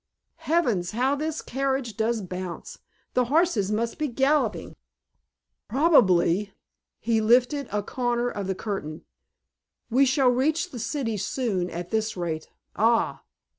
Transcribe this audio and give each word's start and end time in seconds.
Heavens, 0.49 0.93
how 0.93 1.13
this 1.13 1.43
carriage 1.43 1.95
does 1.95 2.23
bounce. 2.23 2.79
The 3.13 3.25
horses 3.25 3.71
must 3.71 3.99
be 3.99 4.07
galloping." 4.07 4.75
"Probably." 5.67 6.53
He 6.99 7.21
lifted 7.21 7.67
a 7.71 7.83
corner 7.83 8.27
of 8.27 8.47
the 8.47 8.55
curtain. 8.55 9.03
"We 9.91 10.07
shall 10.07 10.29
reach 10.31 10.71
the 10.71 10.79
city 10.79 11.17
soon 11.17 11.69
at 11.69 11.91
this 11.91 12.17
rate. 12.17 12.49
Ah!" 12.75 13.21